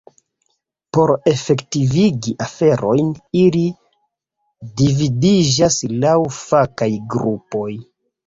Por 0.97 1.11
efektivigi 1.31 2.31
aferojn, 2.45 3.11
ili 3.41 3.61
dividiĝas 4.83 5.77
laŭ 6.05 6.17
fakaj 6.41 6.91
grupoj. 7.15 7.71